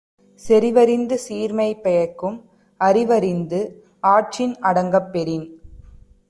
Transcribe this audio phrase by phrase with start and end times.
[0.41, 2.37] செறிவறிந்து சீர்மை பயக்கும்
[2.79, 3.59] அறிவறிந்து
[4.07, 5.47] ஆற்றின் அடங்கப் பெறின்